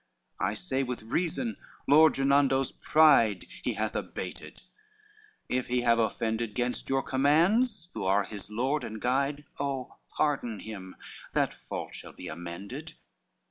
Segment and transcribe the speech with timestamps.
[0.39, 1.57] LIX "I say with reason
[1.87, 4.61] Lord Gernando's pride He hath abated,
[5.47, 10.61] if he have offended Gainst your commands, who are his lord and guide, Oh pardon
[10.61, 10.95] him,
[11.33, 12.95] that fault shall be amended."